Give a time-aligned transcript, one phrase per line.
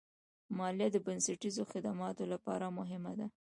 [0.57, 3.27] مالیه د بنسټیزو خدماتو لپاره مهمه ده.